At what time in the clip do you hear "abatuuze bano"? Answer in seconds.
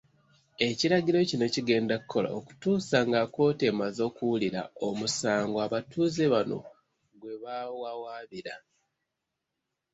5.65-6.59